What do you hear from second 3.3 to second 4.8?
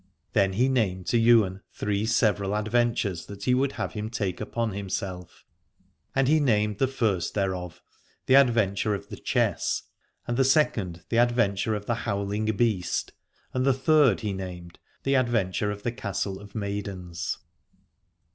he would have him take upon